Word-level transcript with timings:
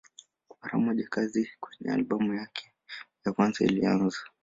Mara 0.61 0.77
moja 0.79 1.07
kazi 1.09 1.49
kwenye 1.59 1.93
albamu 1.93 2.33
yake 2.33 2.71
ya 3.25 3.33
kwanza 3.33 3.65
ilianza. 3.65 4.19